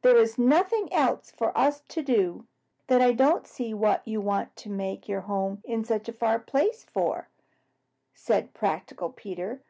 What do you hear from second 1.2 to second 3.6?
for us to do." "Then I don't